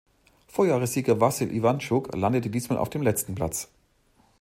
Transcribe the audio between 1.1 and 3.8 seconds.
Wassyl Iwantschuk landete diesmal auf dem letzten Platz.